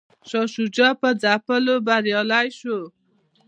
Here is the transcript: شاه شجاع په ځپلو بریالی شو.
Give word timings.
شاه 0.29 0.47
شجاع 0.53 0.93
په 1.01 1.09
ځپلو 1.21 1.75
بریالی 1.87 2.47
شو. 2.59 2.79